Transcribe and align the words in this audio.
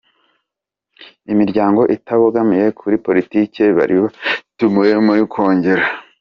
imiryango 1.31 1.81
itabogamiye 1.95 2.65
kuri 2.79 2.95
politiki 3.05 3.63
bari 3.77 3.95
batumiwe 4.03 4.91
muri 5.05 5.21
Kongere. 5.33 5.83